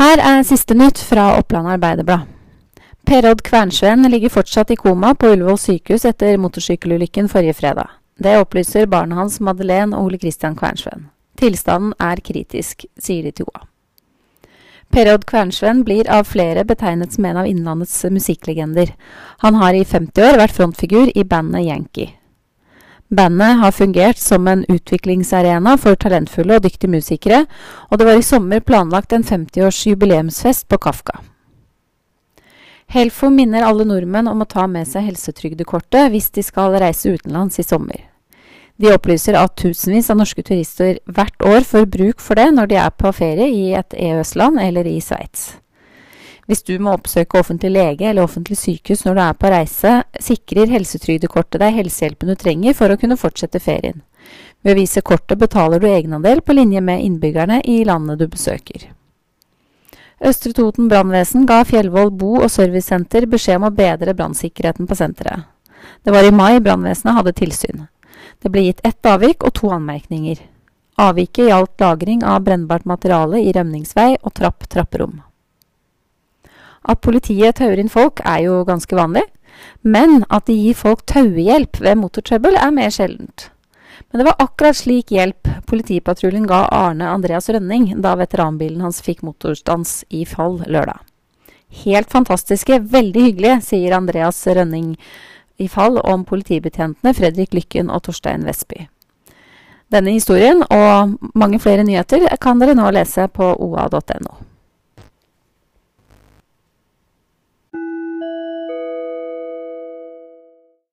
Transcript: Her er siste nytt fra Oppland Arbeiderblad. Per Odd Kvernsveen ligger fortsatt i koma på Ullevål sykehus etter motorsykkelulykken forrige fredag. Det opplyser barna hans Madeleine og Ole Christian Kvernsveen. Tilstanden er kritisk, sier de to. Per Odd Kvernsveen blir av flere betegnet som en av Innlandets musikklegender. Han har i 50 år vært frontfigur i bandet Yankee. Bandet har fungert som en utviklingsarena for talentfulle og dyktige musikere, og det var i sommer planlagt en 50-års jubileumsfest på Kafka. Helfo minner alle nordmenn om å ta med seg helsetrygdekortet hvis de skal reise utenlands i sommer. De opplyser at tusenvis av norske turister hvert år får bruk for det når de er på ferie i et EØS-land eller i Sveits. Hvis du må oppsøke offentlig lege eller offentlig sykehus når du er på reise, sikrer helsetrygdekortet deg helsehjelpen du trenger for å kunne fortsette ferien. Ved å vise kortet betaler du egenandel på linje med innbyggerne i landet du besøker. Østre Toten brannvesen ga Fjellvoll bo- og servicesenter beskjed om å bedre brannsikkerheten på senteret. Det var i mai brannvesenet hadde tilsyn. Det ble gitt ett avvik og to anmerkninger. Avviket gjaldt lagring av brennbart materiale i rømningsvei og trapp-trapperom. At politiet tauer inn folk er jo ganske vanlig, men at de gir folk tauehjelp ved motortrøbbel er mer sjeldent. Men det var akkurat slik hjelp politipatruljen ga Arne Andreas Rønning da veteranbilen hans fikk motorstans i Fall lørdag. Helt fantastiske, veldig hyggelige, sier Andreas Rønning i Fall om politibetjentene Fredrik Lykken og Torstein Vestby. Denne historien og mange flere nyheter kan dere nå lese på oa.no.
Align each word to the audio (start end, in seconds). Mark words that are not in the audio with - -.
Her 0.00 0.16
er 0.16 0.44
siste 0.48 0.72
nytt 0.72 0.96
fra 1.04 1.26
Oppland 1.36 1.68
Arbeiderblad. 1.68 2.22
Per 3.04 3.26
Odd 3.28 3.42
Kvernsveen 3.44 4.06
ligger 4.08 4.32
fortsatt 4.32 4.70
i 4.72 4.76
koma 4.80 5.10
på 5.14 5.28
Ullevål 5.34 5.58
sykehus 5.60 6.06
etter 6.08 6.38
motorsykkelulykken 6.40 7.28
forrige 7.28 7.58
fredag. 7.58 7.90
Det 8.16 8.38
opplyser 8.40 8.88
barna 8.88 9.18
hans 9.18 9.36
Madeleine 9.44 9.98
og 9.98 10.08
Ole 10.08 10.20
Christian 10.22 10.56
Kvernsveen. 10.56 11.10
Tilstanden 11.36 11.92
er 12.00 12.22
kritisk, 12.24 12.86
sier 12.96 13.28
de 13.28 13.34
to. 13.42 13.46
Per 14.88 15.12
Odd 15.12 15.28
Kvernsveen 15.28 15.84
blir 15.84 16.08
av 16.08 16.24
flere 16.32 16.64
betegnet 16.64 17.12
som 17.12 17.28
en 17.28 17.42
av 17.42 17.50
Innlandets 17.52 18.00
musikklegender. 18.08 18.94
Han 19.44 19.60
har 19.60 19.76
i 19.76 19.84
50 19.84 20.30
år 20.30 20.40
vært 20.40 20.56
frontfigur 20.56 21.12
i 21.12 21.28
bandet 21.28 21.68
Yankee. 21.68 22.14
Bandet 23.10 23.58
har 23.58 23.72
fungert 23.74 24.18
som 24.18 24.46
en 24.48 24.64
utviklingsarena 24.68 25.74
for 25.82 25.98
talentfulle 25.98 26.60
og 26.60 26.62
dyktige 26.62 26.92
musikere, 26.92 27.40
og 27.90 27.98
det 27.98 28.06
var 28.06 28.20
i 28.20 28.22
sommer 28.22 28.62
planlagt 28.62 29.12
en 29.12 29.26
50-års 29.26 29.80
jubileumsfest 29.88 30.68
på 30.70 30.78
Kafka. 30.78 31.16
Helfo 32.90 33.30
minner 33.30 33.66
alle 33.66 33.86
nordmenn 33.86 34.30
om 34.30 34.42
å 34.42 34.46
ta 34.50 34.68
med 34.70 34.86
seg 34.86 35.08
helsetrygdekortet 35.08 36.10
hvis 36.10 36.30
de 36.34 36.42
skal 36.46 36.78
reise 36.78 37.10
utenlands 37.10 37.58
i 37.58 37.66
sommer. 37.66 38.06
De 38.80 38.94
opplyser 38.94 39.34
at 39.38 39.58
tusenvis 39.58 40.08
av 40.10 40.20
norske 40.22 40.42
turister 40.46 41.02
hvert 41.10 41.46
år 41.46 41.66
får 41.66 41.90
bruk 41.90 42.22
for 42.22 42.38
det 42.38 42.46
når 42.54 42.70
de 42.70 42.78
er 42.78 42.94
på 42.94 43.10
ferie 43.14 43.50
i 43.50 43.72
et 43.78 43.94
EØS-land 43.94 44.62
eller 44.62 44.86
i 44.86 45.00
Sveits. 45.02 45.50
Hvis 46.50 46.64
du 46.66 46.72
må 46.82 46.96
oppsøke 46.96 47.38
offentlig 47.38 47.68
lege 47.76 48.08
eller 48.10 48.26
offentlig 48.26 48.56
sykehus 48.58 49.04
når 49.06 49.14
du 49.14 49.20
er 49.22 49.34
på 49.38 49.50
reise, 49.52 49.90
sikrer 50.18 50.72
helsetrygdekortet 50.74 51.62
deg 51.62 51.76
helsehjelpen 51.76 52.32
du 52.32 52.34
trenger 52.34 52.74
for 52.74 52.90
å 52.90 52.96
kunne 52.98 53.18
fortsette 53.20 53.60
ferien. 53.62 54.00
Ved 54.66 54.74
å 54.74 54.80
vise 54.80 55.02
kortet 55.06 55.38
betaler 55.38 55.78
du 55.78 55.86
egenandel 55.86 56.42
på 56.42 56.56
linje 56.58 56.82
med 56.82 57.04
innbyggerne 57.06 57.60
i 57.70 57.84
landet 57.86 58.18
du 58.18 58.26
besøker. 58.26 58.88
Østre 60.26 60.50
Toten 60.58 60.90
brannvesen 60.90 61.46
ga 61.46 61.60
Fjellvoll 61.70 62.10
bo- 62.10 62.42
og 62.42 62.50
servicesenter 62.50 63.30
beskjed 63.30 63.62
om 63.62 63.70
å 63.70 63.72
bedre 63.78 64.18
brannsikkerheten 64.18 64.90
på 64.90 64.98
senteret. 64.98 65.46
Det 66.02 66.10
var 66.10 66.26
i 66.26 66.34
mai 66.34 66.58
brannvesenet 66.58 67.14
hadde 67.14 67.38
tilsyn. 67.38 67.86
Det 68.42 68.50
ble 68.50 68.66
gitt 68.66 68.82
ett 68.82 69.06
avvik 69.06 69.46
og 69.46 69.54
to 69.54 69.70
anmerkninger. 69.78 70.42
Avviket 70.98 71.46
gjaldt 71.46 71.78
lagring 71.78 72.26
av 72.26 72.42
brennbart 72.42 72.90
materiale 72.90 73.38
i 73.38 73.54
rømningsvei 73.54 74.16
og 74.18 74.34
trapp-trapperom. 74.34 75.20
At 76.88 77.02
politiet 77.04 77.58
tauer 77.60 77.80
inn 77.80 77.92
folk 77.92 78.22
er 78.24 78.44
jo 78.46 78.62
ganske 78.68 78.96
vanlig, 78.96 79.26
men 79.82 80.24
at 80.32 80.46
de 80.48 80.56
gir 80.56 80.76
folk 80.78 81.04
tauehjelp 81.10 81.80
ved 81.84 81.98
motortrøbbel 82.00 82.56
er 82.56 82.72
mer 82.74 82.92
sjeldent. 82.94 83.50
Men 84.10 84.20
det 84.20 84.26
var 84.26 84.40
akkurat 84.42 84.76
slik 84.76 85.12
hjelp 85.14 85.48
politipatruljen 85.70 86.48
ga 86.50 86.64
Arne 86.74 87.10
Andreas 87.12 87.50
Rønning 87.52 87.92
da 88.02 88.16
veteranbilen 88.18 88.80
hans 88.82 89.02
fikk 89.04 89.22
motorstans 89.26 90.00
i 90.08 90.24
Fall 90.26 90.62
lørdag. 90.66 91.04
Helt 91.84 92.10
fantastiske, 92.10 92.80
veldig 92.90 93.26
hyggelige, 93.28 93.60
sier 93.62 93.94
Andreas 93.94 94.40
Rønning 94.46 94.96
i 95.60 95.68
Fall 95.70 96.00
om 96.02 96.24
politibetjentene 96.26 97.14
Fredrik 97.14 97.54
Lykken 97.54 97.92
og 97.92 98.02
Torstein 98.08 98.46
Vestby. 98.48 98.88
Denne 99.90 100.14
historien 100.14 100.64
og 100.70 101.16
mange 101.34 101.58
flere 101.62 101.84
nyheter 101.86 102.26
kan 102.42 102.58
dere 102.62 102.76
nå 102.78 102.90
lese 102.94 103.26
på 103.30 103.52
oa.no. 103.58 104.49